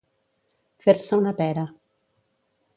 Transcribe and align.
Fer-se 0.85 1.19
una 1.21 1.35
pera. 1.43 1.69